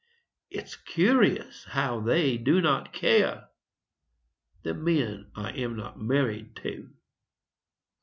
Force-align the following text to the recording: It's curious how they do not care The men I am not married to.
It's 0.49 0.75
curious 0.77 1.63
how 1.65 1.99
they 1.99 2.35
do 2.39 2.59
not 2.59 2.91
care 2.91 3.49
The 4.63 4.73
men 4.73 5.29
I 5.35 5.51
am 5.51 5.75
not 5.75 6.01
married 6.01 6.55
to. 6.63 6.89